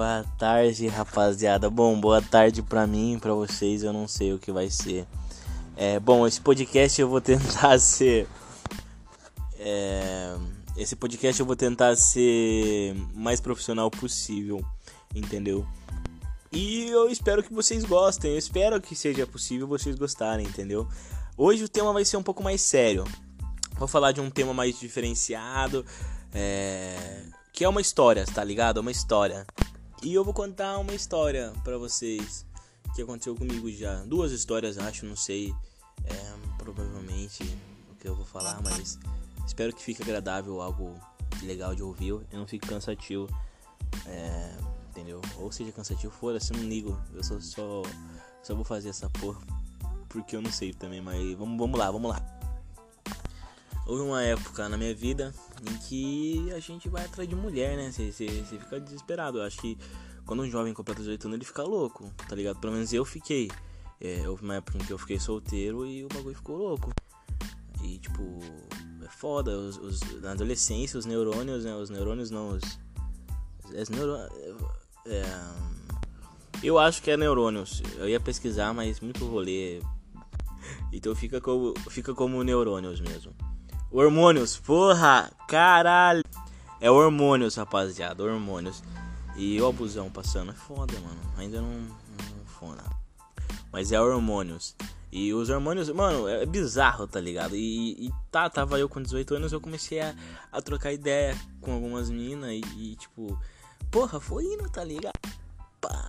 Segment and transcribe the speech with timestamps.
[0.00, 1.68] Boa tarde, rapaziada.
[1.68, 5.06] Bom, boa tarde pra mim, pra vocês, eu não sei o que vai ser.
[5.76, 8.26] É, bom, esse podcast eu vou tentar ser.
[9.58, 10.34] É,
[10.74, 14.64] esse podcast eu vou tentar ser mais profissional possível,
[15.14, 15.66] entendeu?
[16.50, 20.88] E eu espero que vocês gostem, eu espero que seja possível vocês gostarem, entendeu?
[21.36, 23.04] Hoje o tema vai ser um pouco mais sério.
[23.76, 25.84] Vou falar de um tema mais diferenciado,
[26.32, 27.20] é,
[27.52, 28.78] que é uma história, tá ligado?
[28.78, 29.46] É uma história.
[30.02, 32.46] E eu vou contar uma história para vocês
[32.94, 34.02] que aconteceu comigo já.
[34.04, 35.54] Duas histórias, acho, não sei.
[36.04, 37.42] É, provavelmente
[37.92, 38.98] o que eu vou falar, mas
[39.46, 40.94] espero que fique agradável, algo
[41.42, 43.28] legal de ouvir e não fique cansativo.
[44.06, 44.56] É,
[44.88, 45.20] entendeu?
[45.36, 46.98] Ou seja cansativo, foda-se, não ligo.
[47.12, 47.82] Eu só, só,
[48.42, 49.40] só vou fazer essa porra
[50.10, 52.39] porque eu não sei também, mas vamos, vamos lá, vamos lá.
[53.90, 55.34] Houve uma época na minha vida
[55.68, 57.90] em que a gente vai atrás de mulher, né?
[57.90, 59.38] Você, você, fica desesperado.
[59.38, 59.76] Eu acho que
[60.24, 62.60] quando um jovem completa 18 anos, ele fica louco, tá ligado?
[62.60, 63.50] Pelo menos eu fiquei.
[64.00, 66.92] É, houve uma época em que eu fiquei solteiro e o bagulho ficou louco.
[67.82, 68.38] E tipo,
[69.04, 69.58] é foda.
[69.58, 71.74] Os, os, na adolescência, os neurônios, né?
[71.74, 72.78] Os neurônios não, os.
[75.04, 75.24] É,
[76.62, 77.82] eu acho que é neurônios.
[77.96, 79.82] Eu ia pesquisar, mas muito rolê.
[80.92, 83.49] Então fica como, fica como neurônios mesmo.
[83.92, 86.22] Hormônios, porra, caralho.
[86.80, 88.82] É hormônios, rapaziada, hormônios.
[89.36, 91.20] E o abusão passando é foda, mano.
[91.36, 92.84] Ainda não, não foda.
[93.72, 94.76] Mas é hormônios.
[95.10, 97.56] E os hormônios, mano, é bizarro, tá ligado?
[97.56, 100.14] E, e tá, tava eu com 18 anos, eu comecei a,
[100.52, 103.36] a trocar ideia com algumas minas e, e, tipo,
[103.90, 105.18] porra, foi indo, tá ligado?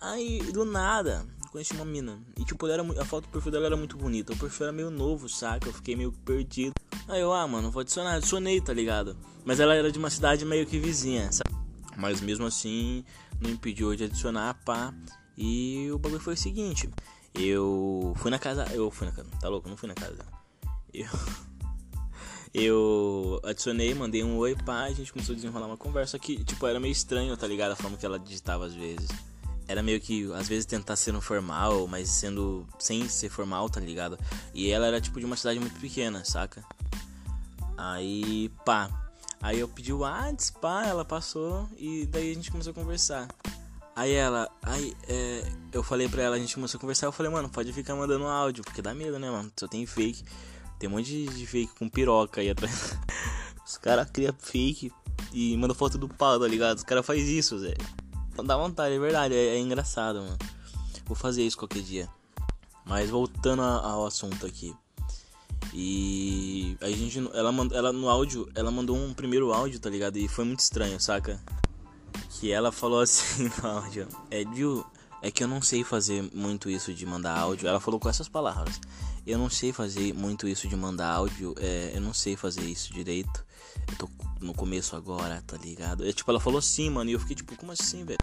[0.00, 2.18] Aí, do nada, conheci uma mina.
[2.38, 4.32] E tipo, era, a foto do perfil dela era muito bonita.
[4.32, 5.68] O perfil era meio novo, saca?
[5.68, 6.74] Eu fiquei meio perdido.
[7.08, 8.14] Aí eu, ah, mano, vou adicionar.
[8.14, 9.16] Adicionei, tá ligado?
[9.44, 11.54] Mas ela era de uma cidade meio que vizinha, sabe?
[11.96, 13.04] Mas mesmo assim,
[13.40, 14.92] não impediu de adicionar, pá.
[15.36, 16.90] E o bagulho foi o seguinte.
[17.34, 18.66] Eu fui na casa.
[18.72, 19.28] Eu fui na casa.
[19.40, 19.68] Tá louco?
[19.68, 20.24] Não fui na casa.
[20.92, 21.08] Eu.
[22.58, 24.84] Eu adicionei, mandei um oi, pá.
[24.84, 27.72] A gente começou a desenrolar uma conversa que, tipo, era meio estranho, tá ligado?
[27.72, 29.10] A forma que ela digitava às vezes.
[29.68, 32.66] Era meio que, às vezes, tentar ser formal, mas sendo.
[32.78, 34.18] sem ser formal, tá ligado?
[34.54, 36.64] E ela era, tipo, de uma cidade muito pequena, saca?
[37.76, 38.88] Aí, pá.
[39.40, 43.28] Aí eu pedi o WhatsApp, pá, ela passou e daí a gente começou a conversar.
[43.94, 47.30] Aí ela, aí é, eu falei pra ela, a gente começou a conversar, eu falei,
[47.32, 49.50] mano, pode ficar mandando áudio, porque dá medo, né, mano?
[49.58, 50.24] Só tem fake.
[50.78, 52.98] Tem um monte de fake com piroca aí atrás.
[53.64, 54.92] Os caras criam fake
[55.32, 56.76] e mandam foto do pau, tá ligado?
[56.76, 57.74] Os caras fazem isso, Zé.
[58.44, 60.36] Dá vontade, é verdade, é, é, engraçado, mano.
[61.06, 62.08] Vou fazer isso qualquer dia.
[62.84, 64.74] Mas voltando ao assunto aqui.
[65.72, 70.16] E a gente, ela, ela no áudio, ela mandou um primeiro áudio, tá ligado?
[70.16, 71.40] E foi muito estranho, saca?
[72.30, 74.42] Que ela falou assim no áudio: É?
[75.22, 77.68] É que eu não sei fazer muito isso de mandar áudio.
[77.68, 78.80] Ela falou com essas palavras:
[79.26, 81.54] Eu não sei fazer muito isso de mandar áudio.
[81.58, 83.44] É, eu não sei fazer isso direito.
[83.88, 84.08] Eu tô
[84.40, 86.06] no começo agora, tá ligado?
[86.06, 87.10] É, tipo, ela falou assim, mano.
[87.10, 88.18] E eu fiquei tipo: Como assim, velho?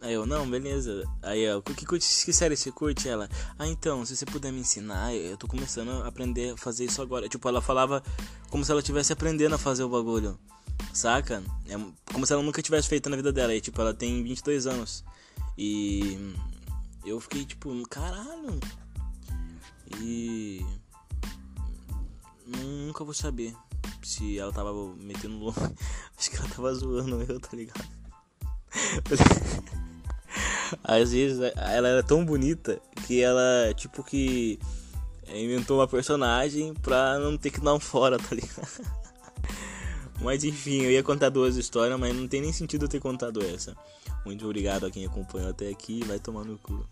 [0.00, 1.04] Aí eu, não, beleza.
[1.22, 3.08] Aí eu, que, que, que série você curte?
[3.08, 6.84] Ela, ah, então, se você puder me ensinar, eu tô começando a aprender a fazer
[6.84, 7.28] isso agora.
[7.28, 8.02] Tipo, ela falava
[8.50, 10.36] como se ela estivesse aprendendo a fazer o bagulho,
[10.92, 11.40] saca?
[11.68, 11.74] É
[12.12, 13.54] como se ela nunca tivesse feito na vida dela.
[13.54, 15.04] E, tipo, ela tem 22 anos.
[15.56, 16.34] E
[17.06, 18.58] eu fiquei, tipo, caralho.
[20.00, 20.66] E.
[22.44, 23.54] Nunca vou saber
[24.02, 25.60] se ela tava metendo louco.
[26.18, 27.84] Acho que ela tava zoando eu, tá ligado?
[30.82, 34.58] Às vezes ela era tão bonita que ela, tipo, que
[35.28, 39.02] inventou uma personagem pra não ter que dar um fora, tá ligado?
[40.20, 43.44] Mas enfim, eu ia contar duas histórias, mas não tem nem sentido eu ter contado
[43.44, 43.76] essa.
[44.24, 46.04] Muito obrigado a quem acompanhou até aqui.
[46.04, 46.86] Vai tomar no cu.